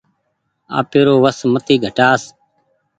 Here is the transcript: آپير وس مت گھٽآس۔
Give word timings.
آپير 0.79 1.07
وس 1.23 1.39
مت 1.51 1.67
گھٽآس۔ 1.85 2.21